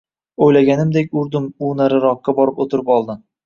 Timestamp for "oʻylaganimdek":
0.45-1.13